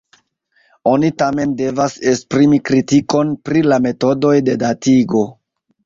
[0.91, 5.29] Oni, tamen, devas esprimi kritikon pri la metodoj de datigo.